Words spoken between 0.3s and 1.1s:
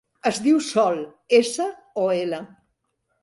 diu Sol: